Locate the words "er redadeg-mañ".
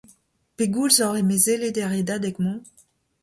1.83-2.59